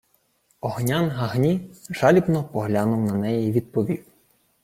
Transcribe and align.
Огнян-Гагні 0.61 1.69
жалібно 1.89 2.43
поглянув 2.43 3.01
на 3.05 3.13
неї 3.13 3.47
й 3.47 3.51
відповів: 3.51 4.05